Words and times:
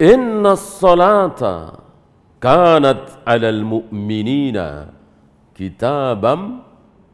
Inna 0.00 0.56
salata 0.56 1.76
kanat 2.40 3.20
alal 3.28 3.60
mu'minina 3.60 4.88
kitabam 5.52 6.64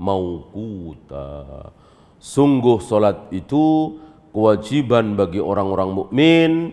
mauquta. 0.00 1.28
Sungguh 2.16 2.80
salat 2.80 3.28
itu 3.36 4.00
kewajiban 4.32 5.12
bagi 5.12 5.44
orang-orang 5.44 5.92
mukmin 5.92 6.72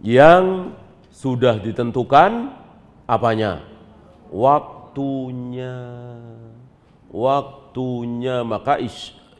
yang 0.00 0.72
sudah 1.12 1.60
ditentukan 1.60 2.48
apanya? 3.04 3.60
Waktunya. 4.32 5.76
Waktunya 7.12 8.40
maka 8.40 8.80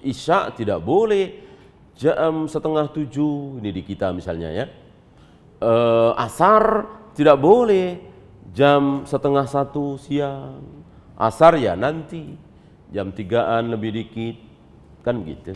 isya 0.04 0.52
tidak 0.52 0.84
boleh 0.84 1.40
jam 1.96 2.44
setengah 2.44 2.92
tujuh 2.92 3.64
ini 3.64 3.72
di 3.72 3.80
kita 3.80 4.12
misalnya 4.12 4.52
ya. 4.52 4.81
Uh, 5.62 6.10
asar 6.18 6.90
tidak 7.14 7.38
boleh 7.38 8.02
jam 8.50 9.06
setengah 9.06 9.46
satu 9.46 9.94
siang. 9.94 10.58
Asar 11.14 11.54
ya 11.54 11.78
nanti 11.78 12.34
jam 12.90 13.14
tigaan 13.14 13.70
lebih 13.70 13.94
dikit 13.94 14.36
kan 15.06 15.22
gitu. 15.22 15.54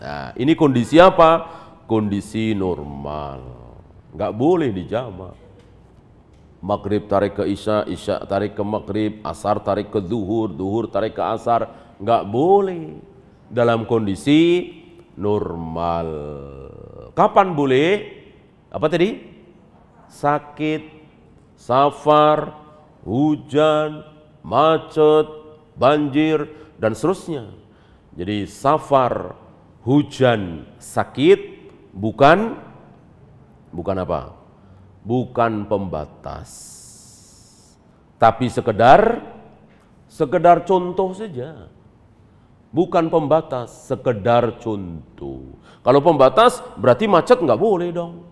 Nah 0.00 0.32
ini 0.40 0.56
kondisi 0.56 0.96
apa? 0.96 1.44
Kondisi 1.84 2.56
normal. 2.56 3.44
Nggak 4.16 4.32
boleh 4.32 4.72
dijamak. 4.72 5.36
Maghrib 6.62 7.04
tarik 7.10 7.36
ke 7.36 7.44
Isya, 7.52 7.84
Isya 7.90 8.22
tarik 8.24 8.56
ke 8.56 8.62
Maghrib, 8.64 9.20
Asar 9.26 9.60
tarik 9.60 9.92
ke 9.92 10.00
Duhur, 10.00 10.48
Duhur 10.48 10.88
tarik 10.88 11.18
ke 11.18 11.22
Asar. 11.22 11.68
Nggak 12.00 12.22
boleh. 12.32 12.96
Dalam 13.52 13.84
kondisi 13.84 14.72
normal. 15.20 16.08
Kapan 17.12 17.52
boleh? 17.52 18.21
Apa 18.72 18.88
tadi? 18.88 19.20
Sakit, 20.08 20.82
safar, 21.54 22.56
hujan, 23.04 24.00
macet, 24.40 25.28
banjir, 25.76 26.48
dan 26.80 26.96
seterusnya. 26.96 27.52
Jadi 28.16 28.48
safar, 28.48 29.36
hujan, 29.84 30.64
sakit 30.80 31.68
bukan 31.92 32.56
bukan 33.72 33.96
apa? 34.00 34.42
bukan 35.02 35.66
pembatas. 35.66 36.50
Tapi 38.18 38.46
sekedar 38.46 39.18
sekedar 40.06 40.62
contoh 40.62 41.10
saja. 41.12 41.66
Bukan 42.72 43.12
pembatas, 43.12 43.68
sekedar 43.84 44.56
contoh. 44.56 45.60
Kalau 45.84 46.00
pembatas 46.00 46.64
berarti 46.80 47.04
macet 47.04 47.36
nggak 47.36 47.60
boleh 47.60 47.92
dong. 47.92 48.31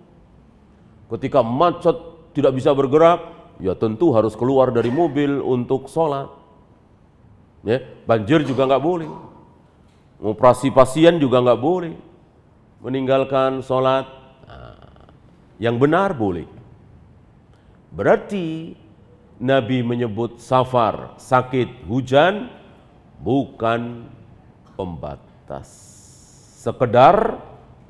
Ketika 1.11 1.43
macet 1.43 1.99
tidak 2.31 2.55
bisa 2.55 2.71
bergerak, 2.71 3.19
ya 3.59 3.75
tentu 3.75 4.15
harus 4.15 4.39
keluar 4.39 4.71
dari 4.71 4.95
mobil 4.95 5.43
untuk 5.43 5.91
sholat. 5.91 6.31
Ya, 7.67 7.83
banjir 8.07 8.47
juga 8.47 8.65
nggak 8.71 8.85
boleh. 8.85 9.11
Operasi 10.23 10.71
pasien 10.71 11.19
juga 11.19 11.43
nggak 11.43 11.61
boleh. 11.61 11.95
Meninggalkan 12.81 13.61
sholat, 13.61 14.07
nah, 14.47 15.11
yang 15.59 15.77
benar 15.77 16.15
boleh. 16.17 16.49
Berarti 17.91 18.79
Nabi 19.43 19.83
menyebut 19.83 20.39
safar, 20.39 21.19
sakit, 21.19 21.85
hujan 21.91 22.49
bukan 23.21 24.07
pembatas. 24.79 25.69
Sekedar 26.61 27.41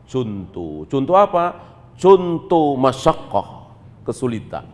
contoh. 0.09 0.87
Contoh 0.91 1.15
apa? 1.15 1.70
Contoh 2.01 2.81
masyakkah, 2.81 3.77
kesulitan. 4.09 4.65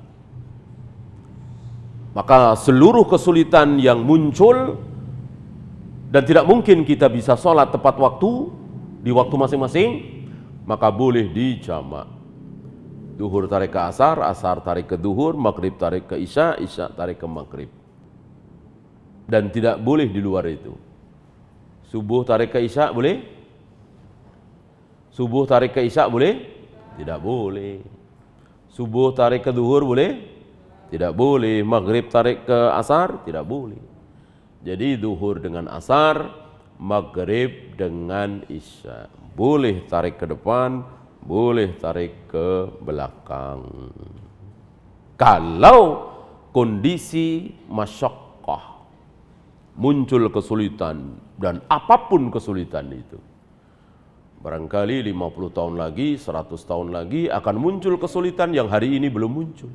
Maka 2.15 2.55
seluruh 2.55 3.03
kesulitan 3.11 3.83
yang 3.83 4.07
muncul 4.07 4.79
dan 6.07 6.23
tidak 6.23 6.47
mungkin 6.47 6.87
kita 6.87 7.11
bisa 7.11 7.35
sholat 7.35 7.75
tepat 7.75 7.99
waktu 7.99 8.31
di 9.03 9.11
waktu 9.11 9.35
masing-masing, 9.35 9.91
maka 10.71 10.87
boleh 10.95 11.27
dijamak. 11.35 12.07
Duhur 13.19 13.51
tarik 13.51 13.75
ke 13.75 13.81
asar, 13.83 14.23
asar 14.23 14.63
tarik 14.63 14.95
ke 14.95 14.97
duhur, 14.97 15.35
maghrib 15.35 15.75
tarik 15.75 16.07
ke 16.07 16.17
isya, 16.17 16.55
isya 16.63 16.95
tarik 16.95 17.19
ke 17.19 17.27
maghrib. 17.27 17.69
Dan 19.27 19.51
tidak 19.51 19.83
boleh 19.83 20.07
di 20.07 20.23
luar 20.23 20.47
itu. 20.47 20.79
Subuh 21.91 22.23
tarik 22.23 22.55
ke 22.55 22.63
isya 22.63 22.95
boleh? 22.95 23.19
Subuh 25.11 25.43
tarik 25.43 25.75
ke 25.75 25.83
isya 25.83 26.07
boleh? 26.07 26.56
Tidak 26.97 27.21
boleh. 27.21 27.81
Subuh 28.73 29.13
tarik 29.13 29.45
ke 29.45 29.53
duhur 29.53 29.85
boleh? 29.85 30.17
Tidak 30.89 31.13
boleh. 31.13 31.61
Maghrib 31.63 32.09
tarik 32.09 32.49
ke 32.49 32.59
asar? 32.73 33.25
Tidak 33.25 33.45
boleh. 33.45 33.81
Jadi 34.67 34.99
duhur 34.99 35.39
dengan 35.39 35.71
asar, 35.71 36.27
maghrib 36.81 37.77
dengan 37.79 38.43
isya. 38.51 39.07
Boleh 39.37 39.85
tarik 39.87 40.19
ke 40.19 40.27
depan, 40.27 40.83
boleh 41.23 41.77
tarik 41.79 42.27
ke 42.27 42.67
belakang. 42.83 43.93
Kalau 45.17 46.13
kondisi 46.53 47.53
masyakkah 47.69 48.77
muncul 49.77 50.33
kesulitan 50.33 51.21
dan 51.37 51.61
apa 51.69 52.09
pun 52.09 52.33
kesulitan 52.33 52.89
itu. 52.91 53.21
Barangkali 54.41 55.03
50 55.11 55.57
tahun 55.57 55.75
lagi, 55.81 56.21
100 56.21 56.57
tahun 56.65 56.89
lagi 56.93 57.29
akan 57.33 57.55
muncul 57.57 57.97
kesulitan 57.97 58.53
yang 58.53 58.69
hari 58.71 58.97
ini 58.97 59.09
belum 59.09 59.33
muncul. 59.33 59.73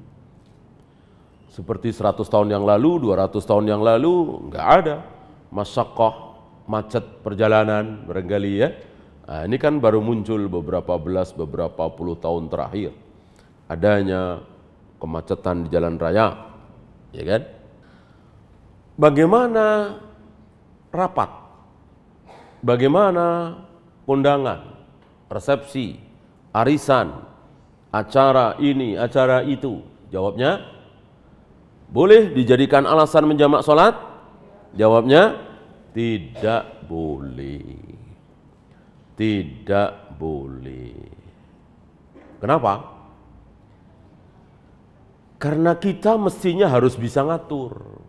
Seperti 1.51 1.91
100 1.91 2.23
tahun 2.27 2.47
yang 2.53 2.63
lalu, 2.63 3.01
200 3.03 3.43
tahun 3.43 3.65
yang 3.67 3.81
lalu, 3.83 4.47
enggak 4.47 4.67
ada 4.81 4.95
masyakkah, 5.51 6.13
macet 6.69 7.03
perjalanan 7.25 8.07
barangkali 8.07 8.53
ya 8.55 8.69
Nah, 9.31 9.47
ini 9.47 9.55
kan 9.55 9.79
baru 9.79 10.03
muncul 10.03 10.51
beberapa 10.51 10.99
belas, 10.99 11.31
beberapa 11.31 11.87
puluh 11.87 12.19
tahun 12.19 12.51
terakhir. 12.51 12.91
Adanya 13.71 14.43
kemacetan 14.99 15.63
di 15.63 15.67
jalan 15.71 15.95
raya, 15.95 16.51
ya 17.15 17.23
kan? 17.23 17.41
Bagaimana 18.99 19.95
rapat? 20.91 21.31
Bagaimana 22.59 23.55
undangan, 24.11 24.75
resepsi, 25.31 25.95
arisan, 26.51 27.23
acara 27.95 28.59
ini, 28.59 28.99
acara 28.99 29.47
itu? 29.47 29.79
Jawabnya, 30.11 30.59
boleh 31.87 32.35
dijadikan 32.35 32.83
alasan 32.83 33.27
menjamak 33.27 33.63
sholat? 33.63 33.95
Jawabnya, 34.75 35.39
tidak 35.95 36.87
boleh. 36.87 37.79
Tidak 39.15 40.15
boleh. 40.19 40.95
Kenapa? 42.39 42.73
Karena 45.41 45.75
kita 45.75 46.15
mestinya 46.15 46.67
harus 46.69 46.95
bisa 46.95 47.23
ngatur. 47.25 48.01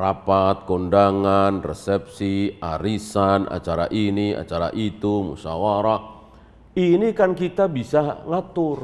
Rapat, 0.00 0.64
kondangan, 0.64 1.60
resepsi, 1.60 2.56
arisan, 2.56 3.44
acara 3.52 3.84
ini, 3.92 4.32
acara 4.32 4.72
itu, 4.72 5.36
musyawarah. 5.36 6.24
Ini 6.72 7.12
kan 7.12 7.36
kita 7.36 7.68
bisa 7.68 8.24
ngatur. 8.24 8.80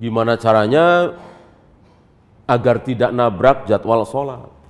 Gimana 0.00 0.40
caranya 0.40 1.12
agar 2.48 2.80
tidak 2.80 3.12
nabrak 3.12 3.68
jadwal 3.68 4.08
sholat 4.08 4.62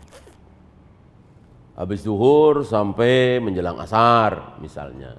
habis 1.72 2.04
zuhur 2.04 2.62
sampai 2.62 3.40
menjelang 3.40 3.80
asar 3.80 4.60
misalnya. 4.60 5.16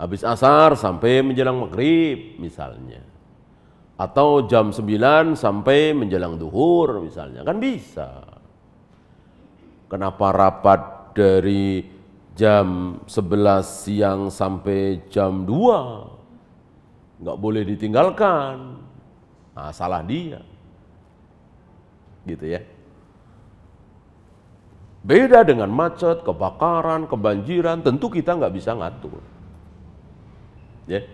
Habis 0.00 0.26
asar 0.26 0.74
sampai 0.74 1.22
menjelang 1.22 1.62
maghrib 1.62 2.40
misalnya. 2.42 3.04
Atau 3.94 4.50
jam 4.50 4.74
9 4.74 5.38
sampai 5.38 5.94
menjelang 5.94 6.40
duhur 6.40 6.98
misalnya. 6.98 7.46
Kan 7.46 7.62
bisa. 7.62 8.41
Kenapa 9.92 10.32
rapat 10.32 11.12
dari 11.12 11.84
jam 12.32 12.96
11 13.04 13.60
siang 13.60 14.32
sampai 14.32 15.04
jam 15.12 15.44
2? 15.44 17.20
Nggak 17.20 17.36
boleh 17.36 17.60
ditinggalkan. 17.68 18.80
Nah, 19.52 19.68
salah 19.68 20.00
dia. 20.00 20.40
Gitu 22.24 22.56
ya. 22.56 22.64
Beda 25.04 25.44
dengan 25.44 25.68
macet, 25.68 26.24
kebakaran, 26.24 27.04
kebanjiran, 27.04 27.84
tentu 27.84 28.08
kita 28.08 28.32
nggak 28.32 28.54
bisa 28.56 28.72
ngatur. 28.72 29.20
Ya. 30.88 31.04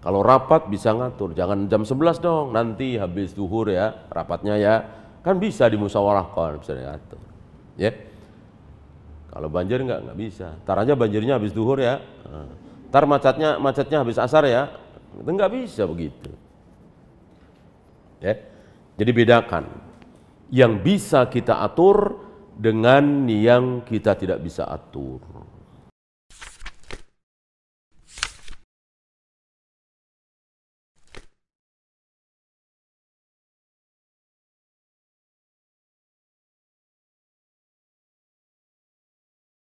Kalau 0.00 0.24
rapat 0.24 0.72
bisa 0.72 0.96
ngatur, 0.96 1.36
jangan 1.36 1.68
jam 1.68 1.84
11 1.84 2.24
dong, 2.24 2.56
nanti 2.56 2.96
habis 2.96 3.36
duhur 3.36 3.68
ya, 3.68 4.08
rapatnya 4.08 4.56
ya. 4.56 4.74
Kan 5.20 5.36
bisa 5.36 5.68
dimusyawarahkan, 5.68 6.64
bisa 6.64 6.72
diatur. 6.72 7.35
Ya. 7.76 7.92
Kalau 9.30 9.52
banjir 9.52 9.84
nggak 9.84 10.00
nggak 10.08 10.18
bisa. 10.18 10.56
Tar 10.64 10.80
aja 10.80 10.96
banjirnya 10.96 11.36
habis 11.36 11.52
duhur 11.52 11.76
ya. 11.76 12.00
Tar 12.88 13.04
macetnya 13.04 13.60
macetnya 13.60 14.00
habis 14.00 14.16
asar 14.16 14.48
ya. 14.48 14.72
Itu 15.16 15.28
nggak 15.28 15.52
bisa 15.52 15.84
begitu. 15.84 16.32
Ya. 18.20 18.40
Jadi 18.96 19.10
bedakan 19.12 19.68
yang 20.48 20.80
bisa 20.80 21.28
kita 21.28 21.60
atur 21.60 22.16
dengan 22.56 23.28
yang 23.28 23.84
kita 23.84 24.16
tidak 24.16 24.40
bisa 24.40 24.64
atur. 24.64 25.20